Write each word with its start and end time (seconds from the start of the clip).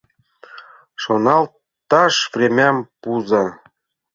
—Шоналташ 1.01 2.15
времям 2.33 2.77
пуыза. 3.01 3.45